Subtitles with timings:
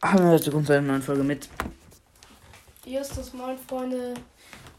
[0.00, 1.48] Hallo herzlich willkommen zu einer neuen Folge mit.
[2.84, 4.14] Hier ist das Moin, Freunde.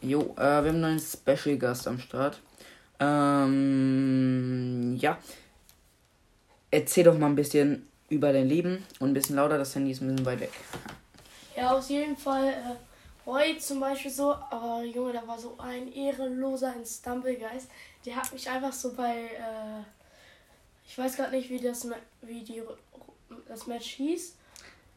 [0.00, 2.40] Jo, äh, wir haben einen neuen Special Gast am Start.
[2.98, 5.18] Ähm, ja.
[6.70, 10.00] Erzähl doch mal ein bisschen über dein Leben und ein bisschen lauter, das Handy ist
[10.00, 10.52] ein bisschen weit weg.
[11.54, 12.48] Ja, auf jeden Fall.
[12.48, 17.68] Äh, heute zum Beispiel so, aber Junge, da war so ein ehrenloser, ein Stumblegeist.
[18.06, 19.82] Der hat mich einfach so bei, äh,
[20.88, 21.86] ich weiß gerade nicht, wie das,
[22.22, 22.62] wie die,
[23.46, 24.36] das Match hieß,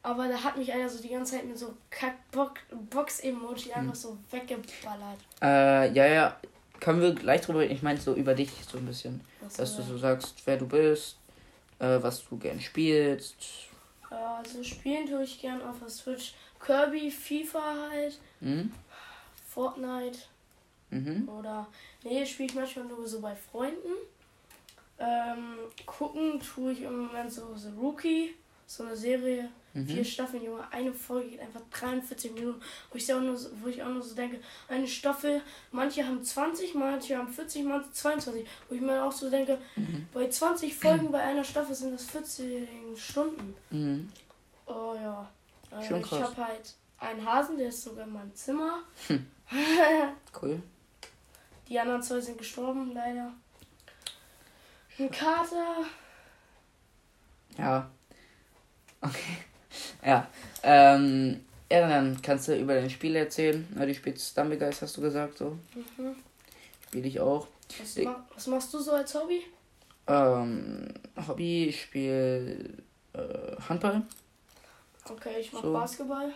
[0.03, 5.19] aber da hat mich einer so die ganze Zeit mit so Kack-Box-Emoji einfach so weggeballert.
[5.41, 6.37] Äh, ja, ja.
[6.79, 7.73] Können wir gleich drüber reden?
[7.73, 9.21] Ich meine so über dich so ein bisschen.
[9.41, 11.15] Das, Dass du so sagst, wer du bist,
[11.79, 13.35] äh, was du gern spielst.
[14.09, 16.33] Also spielen tue ich gern auf der Switch.
[16.59, 18.71] Kirby, FIFA halt, Mhm.
[19.49, 20.19] Fortnite.
[20.89, 21.27] Mhm.
[21.29, 21.67] Oder,
[22.03, 23.93] nee, spiele ich manchmal nur so bei Freunden.
[24.99, 28.35] Ähm, gucken tue ich im Moment so The Rookie,
[28.67, 30.05] so eine Serie, vier Mhm.
[30.05, 33.81] Staffeln, Junge, eine Folge geht einfach 43 Minuten, wo ich, auch nur, so- wo ich
[33.81, 38.75] auch nur so denke, eine Staffel, manche haben 20, manche haben 40, manche 22, wo
[38.75, 40.07] ich mir auch so denke, Mhm.
[40.13, 43.55] bei 20 Folgen bei einer Staffel sind das 14 Stunden.
[43.71, 44.11] Mhm.
[44.67, 45.29] Oh ja.
[45.71, 48.79] Äh, ich habe halt einen Hasen, der ist sogar in meinem Zimmer.
[50.41, 50.61] Cool.
[51.67, 53.31] Die anderen zwei sind gestorben, leider.
[54.99, 55.83] Ein Kater.
[57.57, 57.89] Ja.
[59.01, 59.37] Okay.
[60.05, 60.27] Ja.
[60.63, 61.39] Ähm,
[61.71, 63.67] ja, dann kannst du über dein Spiel erzählen.
[63.75, 65.57] Na, du spielst Stumblegeist, hast du gesagt, so.
[65.75, 66.15] Mhm.
[66.87, 67.47] Spiele ich auch.
[67.79, 69.41] Was, Ich- ma was machst du so als Hobby?
[70.07, 70.93] Ähm,
[71.27, 72.69] Hobby, ich spiele
[73.13, 74.01] äh, Handball.
[75.09, 75.73] Okay, ich mach So.
[75.73, 76.31] Basketball.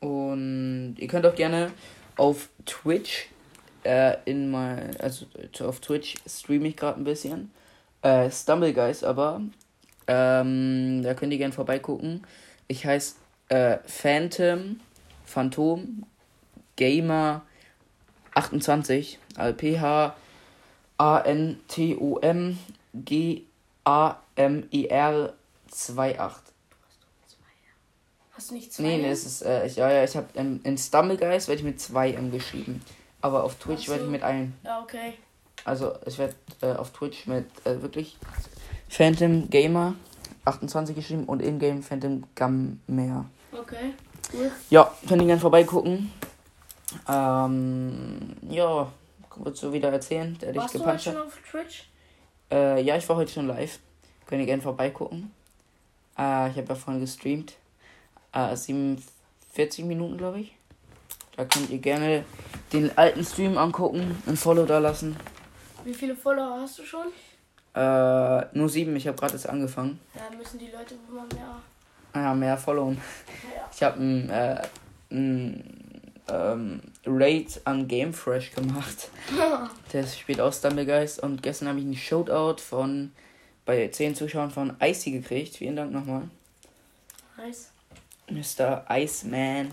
[0.00, 1.72] Und ihr könnt auch gerne
[2.16, 3.28] auf Twitch,
[3.84, 5.26] äh, in mein, also
[5.60, 7.50] auf Twitch streame ich gerade ein bisschen.
[8.02, 9.42] Äh, Stumblegeist aber.
[10.12, 12.26] Ähm, da könnt ihr gerne vorbeigucken.
[12.66, 13.14] Ich heiße
[13.48, 14.80] äh, Phantom,
[15.24, 16.04] Phantom,
[16.74, 17.42] Gamer
[18.34, 20.16] 28, also P-H
[20.98, 22.58] A N T O M
[22.92, 23.44] G
[23.84, 25.32] A M I R
[25.68, 26.52] 28.
[28.32, 28.82] Hast du nicht zwei?
[28.82, 31.64] Nee, nee, es ist, äh, ich, ja, ja, ich habe in, in Stumblegeist werde ich
[31.64, 32.82] mit 2 M geschrieben.
[33.20, 34.54] Aber auf Twitch werde ich mit einem.
[34.64, 35.14] Ja, okay.
[35.64, 38.16] Also, ich werde äh, auf Twitch mit äh, wirklich
[38.90, 39.94] Phantom Gamer
[40.44, 43.24] 28 geschrieben und in-game Phantom Gamer.
[43.52, 43.94] Okay.
[44.32, 44.50] Cool.
[44.68, 46.12] Ja, könnt ihr gerne vorbeigucken.
[47.08, 48.90] Ähm, ja,
[49.36, 51.22] würdest du wieder erzählen, der dich Warst du heute gepuncht schon hat?
[51.22, 51.88] auf Twitch?
[52.50, 53.78] Äh, ja, ich war heute schon live.
[54.26, 55.30] Könnt ihr gerne vorbeigucken.
[56.18, 57.54] Äh, ich habe ja vorhin gestreamt.
[58.32, 60.54] Äh, 47 Minuten, glaube ich.
[61.36, 62.24] Da könnt ihr gerne
[62.72, 65.16] den alten Stream angucken, ein Follow da lassen.
[65.84, 67.06] Wie viele Follower hast du schon?
[67.74, 70.00] Äh, nur sieben, ich habe gerade erst angefangen.
[70.14, 71.56] Ja, müssen die Leute wohl mal mehr.
[72.14, 73.00] Ja, mehr followen.
[73.54, 73.70] Ja.
[73.72, 74.62] Ich habe ein, äh,
[75.10, 79.08] ein ähm, Raid an Game Fresh gemacht.
[79.92, 83.12] Der spielt auch Stumblegeist und gestern habe ich einen Shoutout von
[83.64, 85.56] bei 10 Zuschauern von Icy gekriegt.
[85.56, 86.22] Vielen Dank nochmal.
[87.36, 87.70] nice.
[88.28, 88.84] Mr.
[88.88, 89.72] Iceman.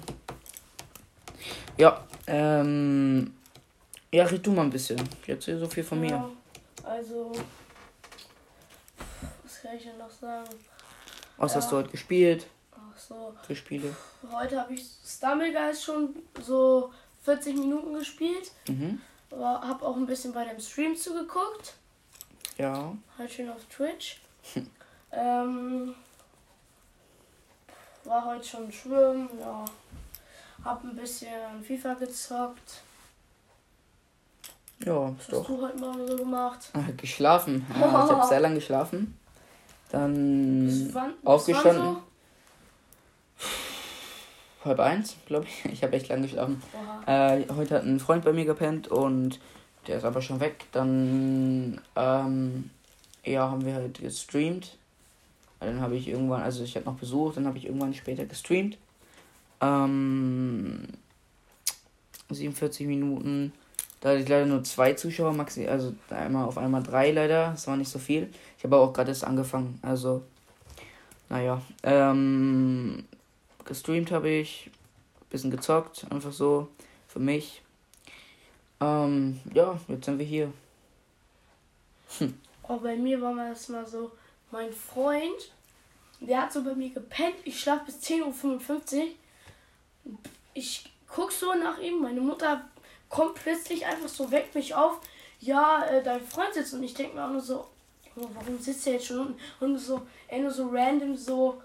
[1.78, 3.34] Ja, ähm.
[4.12, 5.00] Ja, red du mal ein bisschen.
[5.22, 6.10] Ich erzähl so viel von mir.
[6.10, 6.30] Ja,
[6.84, 7.32] also.
[9.58, 10.50] Was kann ich denn noch sagen?
[11.38, 11.70] Was hast ja.
[11.72, 12.46] du heute gespielt?
[12.74, 13.34] Ach so.
[13.42, 13.96] Für Spiele?
[14.32, 18.52] Heute habe ich Stumblegeist schon so 40 Minuten gespielt.
[18.68, 19.02] Mhm.
[19.32, 21.74] Aber hab auch ein bisschen bei dem Stream zugeguckt.
[22.60, 22.96] Ja.
[23.18, 24.22] Halt schön auf Twitch.
[25.12, 25.96] ähm,
[28.04, 29.66] war heute schon schwimmen, ja.
[30.64, 32.82] Hab ein bisschen FIFA gezockt.
[34.86, 35.48] Ja, Was hast doch.
[35.48, 36.70] du heute Morgen so gemacht?
[36.74, 37.66] Ah, geschlafen.
[37.72, 39.17] Ja, ich habe sehr lange geschlafen.
[39.92, 41.14] Dann wann?
[41.24, 41.84] aufgestanden.
[41.84, 41.98] wann
[44.68, 45.66] halb eins, glaube ich.
[45.72, 46.62] Ich habe echt lange geschlafen.
[46.72, 47.12] so?
[47.12, 49.40] Äh, heute hat ein Freund bei mir gepennt und
[49.88, 50.66] der ist aber schon weg.
[50.72, 52.70] Dann ähm,
[53.26, 54.78] ja, haben wir halt gestreamt.
[55.60, 58.78] Dann habe ich irgendwann, also ich habe noch besucht, dann habe ich irgendwann später gestreamt.
[59.62, 60.88] Ähm,
[62.30, 63.54] 47 Minuten.
[64.00, 67.52] Da hatte ich leider nur zwei Zuschauer, maxi, also einmal auf einmal drei leider.
[67.52, 68.30] Das war nicht so viel.
[68.58, 69.80] Ich habe auch gerade erst angefangen.
[69.82, 70.24] Also,
[71.30, 71.62] naja.
[71.84, 73.06] Ähm,
[73.66, 74.70] gestreamt habe ich.
[75.30, 76.68] Bisschen gezockt, einfach so.
[77.08, 77.62] Für mich.
[78.80, 80.54] Ähm, ja, jetzt sind wir hier.
[82.70, 84.12] Oh, bei mir war mal das mal so,
[84.52, 85.54] mein Freund,
[86.20, 90.18] der hat so bei mir gepennt, ich schlaf bis 10.55 Uhr.
[90.54, 92.66] Ich guck so nach ihm, meine Mutter
[93.10, 95.00] kommt plötzlich einfach so, weckt mich auf.
[95.40, 97.68] Ja, äh, dein Freund sitzt und ich denke mir auch nur so,
[98.16, 99.40] Junge, warum sitzt er jetzt schon unten?
[99.60, 101.62] Und so, er nur so random so,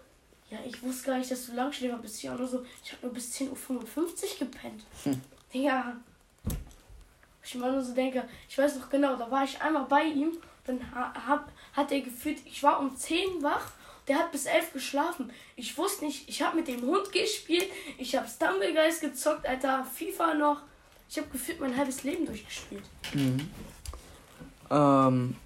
[0.51, 2.23] Ja, ich wusste gar nicht, dass du Langschläfer bist.
[2.23, 4.85] Ich auch nur so, ich habe nur bis 10.55 Uhr gepennt.
[5.05, 5.21] Hm.
[5.53, 5.97] Ja.
[7.43, 10.37] Ich immer nur so denke, ich weiß noch genau, da war ich einmal bei ihm,
[10.65, 13.73] dann hab, hat er gefühlt, ich war um 10 wach,
[14.07, 15.33] der hat bis 11 geschlafen.
[15.57, 17.67] Ich wusste nicht, ich habe mit dem Hund gespielt,
[17.99, 20.63] ich habe Stumblegeist gezockt, Alter, FIFA noch.
[21.13, 22.85] Ich habe gefühlt mein halbes Leben durchgespielt.
[23.13, 23.51] Mhm.
[24.71, 25.37] Ähm,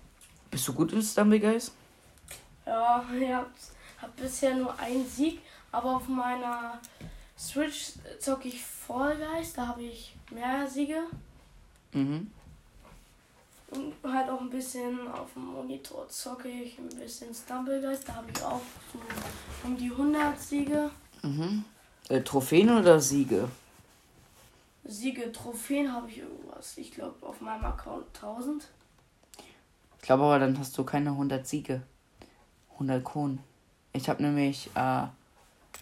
[0.48, 1.72] bist du gut in Stumblegeist?
[2.64, 3.50] Ja, ich habe
[4.00, 5.40] hab bisher nur einen Sieg,
[5.72, 6.78] aber auf meiner
[7.36, 11.02] Switch zocke ich Fall Guys, da habe ich mehr Siege.
[11.92, 12.30] Mhm.
[13.70, 18.08] Und halt auch ein bisschen auf dem Monitor zocke ich ein bisschen Stumblegeist.
[18.08, 18.60] Da habe ich auch
[18.92, 19.00] so
[19.64, 20.90] um die 100 Siege.
[21.22, 21.64] Mhm.
[22.08, 23.48] Äh, Trophäen oder Siege?
[24.88, 26.78] Siege, Trophäen habe ich irgendwas.
[26.78, 28.68] Ich glaube auf meinem Account 1000.
[29.96, 31.82] Ich glaube aber, dann hast du keine 100 Siege.
[32.74, 33.40] 100 Kronen.
[33.92, 35.06] Ich habe nämlich, äh,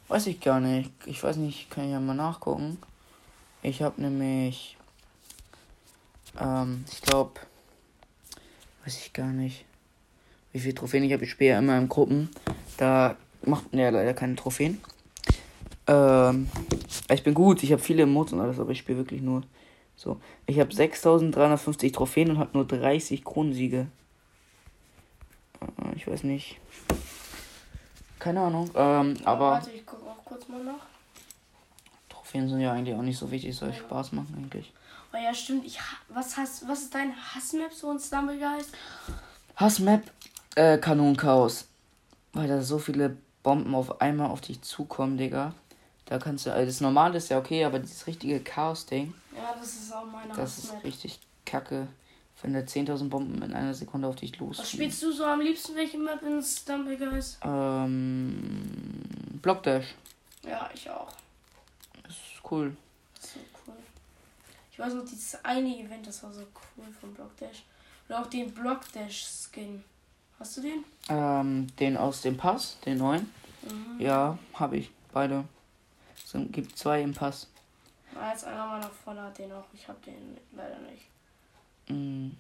[0.08, 0.90] weiß ich gar nicht.
[1.04, 2.78] Ich weiß nicht, kann ich ja mal nachgucken.
[3.62, 4.78] Ich habe nämlich,
[6.40, 7.40] ähm, ich glaube,
[8.84, 9.64] weiß ich gar nicht,
[10.52, 11.24] wie viele Trophäen ich habe.
[11.24, 12.30] Ich spiele ja immer in Gruppen.
[12.78, 14.80] Da macht man ja leider keine Trophäen.
[15.86, 16.48] Ähm,
[17.10, 19.42] ich bin gut, ich habe viele Emotes und alles, aber ich spiele wirklich nur
[19.96, 20.20] so.
[20.46, 23.86] Ich habe 6350 Trophäen und habe nur 30 Kronensiege.
[25.60, 26.58] Äh, ich weiß nicht.
[28.18, 28.70] Keine Ahnung.
[28.74, 29.50] Ähm, aber.
[29.52, 30.86] Warte, ich gucke auch kurz mal nach.
[32.08, 33.74] Trophäen sind ja eigentlich auch nicht so wichtig, soll ja.
[33.74, 34.72] Spaß machen eigentlich.
[35.12, 35.64] Oh ja, stimmt.
[35.64, 35.78] Ich,
[36.08, 38.74] was, hast, was ist dein Hassmap so ein Stumblegeist?
[39.56, 40.02] Hassmap,
[40.56, 41.68] äh, Kanonenchaos.
[42.32, 45.54] Weil da so viele Bomben auf einmal auf dich zukommen, Digga.
[46.06, 49.14] Da kannst du, also das normale ist ja okay, aber dieses richtige Chaos-Ding.
[49.34, 51.88] Ja, das ist auch meine Das ist richtig kacke.
[52.42, 54.58] Wenn da 10.000 Bomben in einer Sekunde auf dich los.
[54.58, 55.74] Was spielst du so am liebsten?
[55.76, 57.38] Welche Map in Stumblegeist?
[57.42, 59.00] Ähm.
[59.40, 59.94] Blockdash.
[60.42, 61.08] Ja, ich auch.
[62.02, 62.76] Das ist cool.
[63.14, 63.74] Das ist so cool.
[64.70, 67.62] Ich weiß noch, dieses eine Event, das war so cool von Blockdash.
[68.08, 69.82] Oder auch den Blockdash-Skin.
[70.38, 70.84] Hast du den?
[71.08, 73.32] Ähm, den aus dem Pass, den neuen.
[73.62, 74.00] Mhm.
[74.00, 74.90] Ja, habe ich.
[75.12, 75.44] Beide.
[76.34, 77.48] Es gibt zwei im Pass.
[78.14, 79.64] Ah, jetzt einer meiner Freunde hat den auch.
[79.72, 81.04] Ich habe den leider nicht.
[81.88, 82.30] Mm.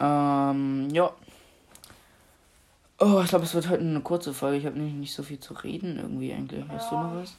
[0.00, 1.12] Ähm, ja.
[3.00, 4.58] Oh, ich glaube, es wird heute eine kurze Folge.
[4.58, 6.66] Ich habe nicht, nicht so viel zu reden irgendwie eigentlich.
[6.66, 6.74] Ja.
[6.74, 7.34] Hast du noch was?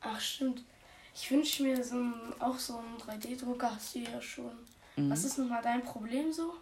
[0.00, 0.62] Ach, stimmt.
[1.14, 3.74] Ich wünsche mir so ein, auch so einen 3D-Drucker.
[3.74, 4.50] Hast du ja schon.
[4.96, 5.10] Mhm.
[5.10, 6.54] Was ist nochmal dein Problem so?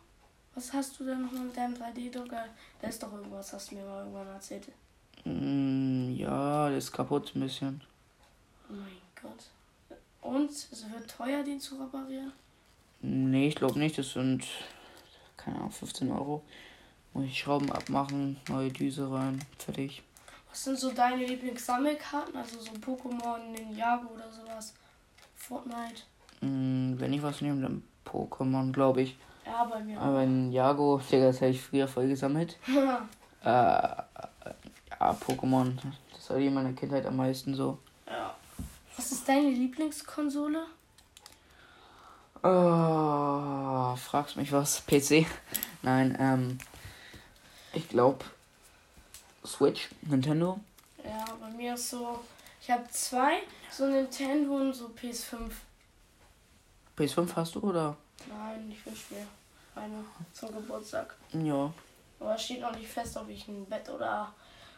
[0.61, 2.45] Was hast du denn nochmal mit deinem 3D-Drucker?
[2.83, 4.69] Da ist doch irgendwas, hast du mir mal irgendwann erzählt.
[5.25, 7.81] Mm, ja, der ist kaputt ein bisschen.
[8.69, 9.99] Oh mein Gott.
[10.21, 12.33] Und es wird teuer, den zu reparieren?
[13.01, 13.97] Nee, ich glaube nicht.
[13.97, 14.45] Das sind,
[15.39, 16.43] keine Ahnung, 15 Euro.
[17.15, 20.03] Muss ich Schrauben abmachen, neue Düse rein, fertig.
[20.51, 22.37] Was sind so deine Lieblingssammelkarten?
[22.37, 24.75] Also so Pokémon, Ninjago oder sowas?
[25.37, 26.03] Fortnite?
[26.43, 29.17] Mm, wenn ich was nehme, dann Pokémon, glaube ich.
[29.46, 30.00] Ja, bei mir.
[30.00, 32.56] Aber Ninjago, Digga, das habe ich früher voll gesammelt.
[32.69, 32.76] äh,
[33.44, 34.06] ja,
[35.00, 35.76] Pokémon.
[36.14, 37.78] Das war in meiner Kindheit am meisten so.
[38.06, 38.34] Ja.
[38.96, 40.66] Was ist deine Lieblingskonsole?
[42.42, 44.82] Oh, fragst mich was?
[44.87, 45.26] PC?
[45.82, 46.59] Nein, ähm.
[47.73, 48.25] Ich glaube.
[49.44, 50.61] Switch, Nintendo.
[51.04, 52.20] Ja, bei mir ist so.
[52.61, 55.50] Ich habe zwei, so Nintendo und so PS5.
[56.99, 57.97] PS5 hast du oder?
[58.29, 59.27] Nein, ich wünsche mir
[59.75, 61.15] eine zum Geburtstag.
[61.33, 61.73] Ja.
[62.19, 64.33] Aber es steht noch nicht fest, ob ich ein Bett oder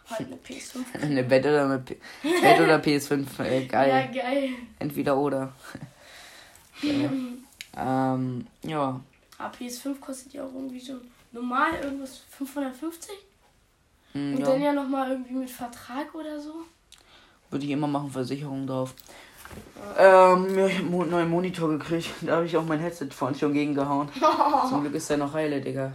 [0.09, 0.85] halt eine PS5.
[1.03, 3.43] eine Bett oder, eine P Bett oder PS5.
[3.45, 4.11] Äh, geil.
[4.15, 4.51] Ja, geil.
[4.79, 5.53] Entweder oder.
[6.83, 9.01] ähm, ja.
[9.39, 10.95] Aber PS5 kostet ja auch irgendwie so
[11.33, 13.11] normal irgendwas 550.
[14.15, 14.47] Mm, Und ja.
[14.47, 16.55] dann ja nochmal irgendwie mit Vertrag oder so.
[17.51, 18.95] Würde ich immer machen, Versicherung drauf.
[19.99, 22.11] Ähm, ich einen neuen Monitor gekriegt.
[22.23, 24.09] Da habe ich auch mein Headset vorhin schon gegen gehauen.
[24.68, 25.92] Zum Glück ist der noch heile, Digga.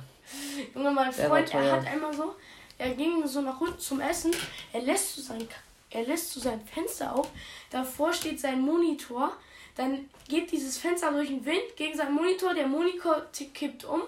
[0.75, 2.35] Junge, mein Freund, er hat einmal so,
[2.77, 4.31] er ging so nach unten zum Essen,
[4.73, 5.47] er lässt so sein,
[5.89, 7.29] er lässt so sein Fenster auf,
[7.69, 9.31] davor steht sein Monitor,
[9.75, 13.23] dann geht dieses Fenster durch den Wind gegen seinen Monitor, der Monitor
[13.53, 14.01] kippt um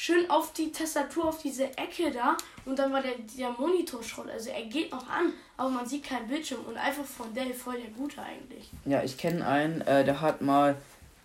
[0.00, 4.30] schön auf die Tastatur, auf diese Ecke da und dann war der, der Monitor Schrott.
[4.30, 7.74] Also er geht noch an, aber man sieht keinen Bildschirm und einfach von Dell voll
[7.78, 8.70] der Gute eigentlich.
[8.86, 10.76] Ja, ich kenne einen, äh, der hat mal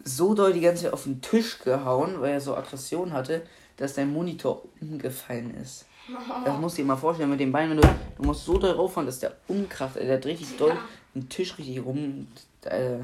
[0.04, 3.94] so doll die ganze Zeit auf den Tisch gehauen, weil er so Aggression hatte, dass
[3.94, 5.86] der Monitor umgefallen ist.
[6.44, 8.72] Das musst du dir mal vorstellen mit dem Bein, wenn du, du musst so doll
[8.72, 10.80] rauffahren, dass der umkraft, der hat richtig doll ja.
[11.16, 12.28] den Tisch richtig rum.
[12.66, 12.98] Äh,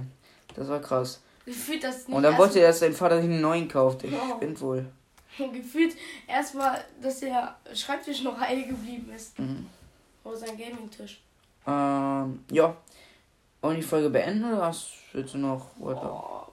[0.53, 1.21] das war krass.
[1.45, 4.03] Gefühlt, dass Und dann wollte er, dass sein Vater sich einen neuen kauft.
[4.03, 4.35] Ich Oh.
[4.35, 4.85] bin wohl.
[5.49, 5.95] Gefühlt
[6.27, 9.37] erstmal, dass der Schreibtisch noch heil geblieben ist.
[9.39, 9.67] Mhm.
[10.23, 11.21] Oder sein Gaming-Tisch.
[11.65, 12.75] Ähm, ja.
[13.61, 16.11] Wollen die Folge beenden oder hast willst du noch weiter?
[16.11, 16.51] Oh.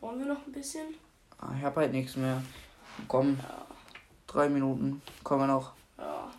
[0.00, 0.94] Wollen wir noch ein bisschen?
[1.38, 2.40] Ah, ich hab halt nichts mehr.
[3.08, 3.38] Komm,
[4.26, 5.02] drei Minuten.
[5.24, 5.72] Kommen wir noch.
[5.96, 6.30] Ja.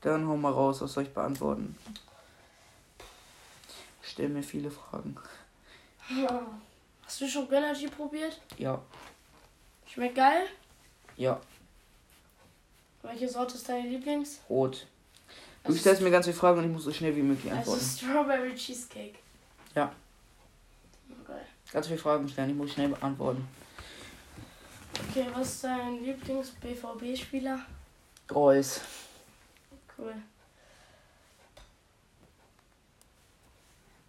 [0.00, 1.76] Dann hau mal raus, was soll ich beantworten?
[4.02, 5.16] Stell mir viele Fragen.
[7.04, 8.40] Hast du schon Grenadine probiert?
[8.56, 8.80] Ja,
[9.88, 10.46] Schmeckt geil?
[11.18, 11.40] Ja,
[13.02, 14.40] Welche Sorte ist deine Lieblings?
[14.48, 14.86] rot.
[15.64, 17.72] Du Also, stellst mir ganz viele Fragen und ich muss so schnell wie möglich also
[17.72, 17.84] antworten.
[17.84, 19.18] Strawberry Cheesecake.
[19.74, 19.92] Ja.
[21.24, 21.40] Okay.
[21.72, 23.46] Ganz viele Fragen stellen, ich muss schnell beantworten.
[25.10, 27.60] Okay, was ist dein Lieblings-BVB-Spieler?
[28.30, 28.80] Reus.
[29.96, 30.14] Cool.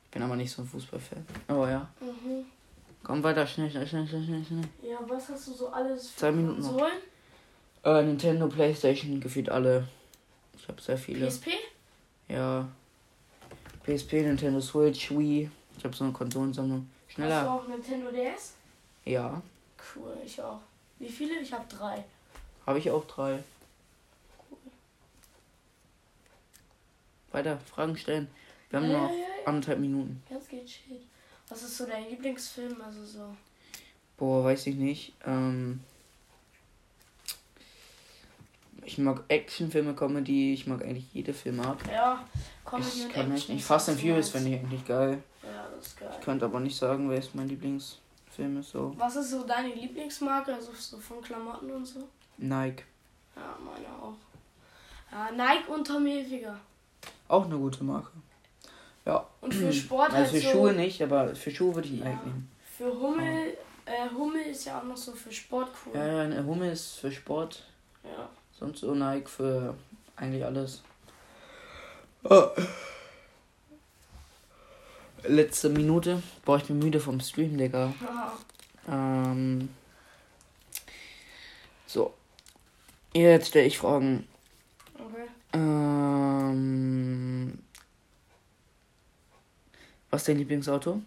[0.06, 1.25] Ich bin aber nicht so ein Fußballfan.
[1.48, 1.89] Aber ja.
[2.00, 2.46] Mhm.
[3.04, 4.63] Komm weiter, schnell, schnell, schnell, schnell, schnell,
[5.10, 6.62] was hast du so alles für Zwei Minuten.
[6.62, 6.94] Konsolen?
[7.84, 9.88] Äh, Nintendo, Playstation, gefühlt alle.
[10.58, 11.28] Ich habe sehr viele.
[11.28, 11.48] PSP?
[12.28, 12.68] Ja.
[13.86, 15.50] PSP, Nintendo Switch, Wii.
[15.78, 16.89] Ich habe so eine Konsolensammlung.
[17.08, 17.51] Hast du Schneller.
[17.54, 18.54] auch Nintendo DS?
[19.06, 19.42] Ja.
[19.96, 20.60] Cool, ich auch.
[21.00, 21.39] Wie viele?
[21.39, 22.04] Ich habe drei.
[22.66, 23.42] Habe ich auch drei.
[27.32, 28.28] Weiter, Fragen stellen.
[28.70, 29.25] Wir haben Ja, noch ja, ja.
[29.46, 30.22] anderthalb Minuten.
[30.30, 31.01] Jetzt geht shit.
[31.48, 32.80] Was ist so dein Lieblingsfilm?
[32.82, 33.36] Also so.
[34.20, 35.14] Boah, weiß ich nicht.
[35.26, 35.80] Ähm,
[38.84, 40.54] ich mag Actionfilme, Comedy.
[40.54, 41.80] Ich mag eigentlich jede Filmart.
[41.92, 42.26] Ja,
[42.66, 43.56] Comedy Ich und kann Action.
[43.56, 43.66] nicht.
[43.66, 45.22] Fast and Furious finde ich eigentlich geil.
[45.44, 46.10] Ja, das ist geil.
[46.20, 48.72] Ich könnte aber nicht sagen, wer ist mein Lieblingsfilm ist.
[48.72, 50.54] So Was ist so deine Lieblingsmarke?
[50.54, 52.08] Also so von Klamotten und so?
[52.38, 52.84] Nike.
[53.36, 54.16] Ja, meine auch.
[55.12, 56.60] Ja, Nike und Tommy Hilfiger.
[57.28, 58.12] Auch eine gute Marke.
[59.06, 59.26] Ja.
[59.42, 60.50] Und für Sport halt Also für so.
[60.52, 62.06] Schuhe nicht, aber für Schuhe würde ich Ja.
[62.06, 62.52] Nike nehmen.
[62.78, 63.58] Für Hummel,
[63.89, 65.96] äh, Hummel ist ja auch noch so für Sport cool.
[65.96, 67.63] Ja, ja, eine Hummel ist für Sport.
[68.03, 68.29] Ja.
[68.51, 69.75] Sonst so Nike für
[70.15, 70.84] eigentlich alles.
[72.24, 72.50] Oh.
[75.24, 76.22] Letzte Minute.
[76.46, 77.93] Boah, ich bin müde vom Stream, Digga.
[78.01, 78.38] Haha.
[78.89, 79.69] Ähm.
[81.88, 82.13] So.
[83.13, 84.27] Jetzt stelle ich Fragen.
[84.96, 85.27] Okay.
[85.53, 86.79] Ähm.
[90.10, 91.01] Was ist dein Lieblingsauto?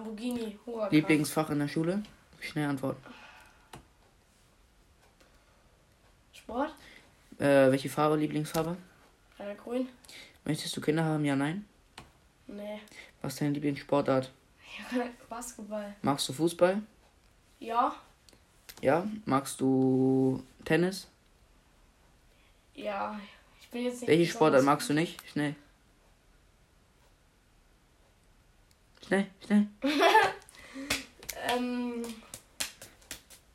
[0.00, 0.90] Lamborghini, Huracan.
[0.90, 2.02] Lieblingsfach in der Schule?
[2.40, 3.02] Schnell antworten.
[6.32, 6.74] Sport?
[7.38, 8.76] Äh, welche Farbe, Lieblingsfarbe?
[9.38, 9.88] Äh, grün?
[10.44, 11.24] Möchtest du Kinder haben?
[11.24, 11.66] Ja, nein.
[12.46, 12.80] Nee.
[13.20, 14.30] Was ist deine Lieblingssportart?
[14.92, 15.94] Ja, Basketball.
[16.02, 16.82] Magst du Fußball?
[17.58, 17.94] Ja?
[18.80, 19.06] Ja.
[19.26, 21.08] Magst du Tennis?
[22.74, 23.20] Ja.
[23.60, 24.08] Ich bin jetzt nicht.
[24.08, 25.20] Welche Sportart magst du nicht?
[25.30, 25.54] Schnell.
[29.10, 29.66] Schnell, schnell.
[31.56, 32.02] Ähm.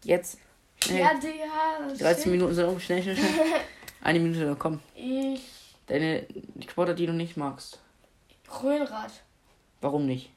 [0.04, 0.40] Jetzt.
[0.84, 1.00] Schnell.
[1.00, 1.88] Ja, Digga.
[1.88, 2.36] das 13 stimmt.
[2.36, 2.80] Minuten sind um.
[2.80, 3.30] Schnell, schnell, schnell.
[4.02, 4.82] Eine Minute noch, komm.
[4.96, 5.42] Ich.
[5.88, 6.26] Deine
[6.68, 7.80] Sportart, die du nicht magst.
[8.62, 9.12] Röhnrad.
[9.80, 10.30] Warum nicht?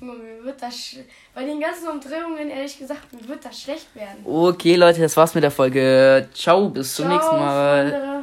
[0.00, 0.96] Mir wird das.
[1.34, 4.26] Bei den ganzen Umdrehungen, ehrlich gesagt, mir wird das schlecht werden.
[4.26, 6.28] Okay, Leute, das war's mit der Folge.
[6.34, 7.90] Ciao, bis zum Ciao, nächsten Mal.
[7.90, 8.19] Freunde.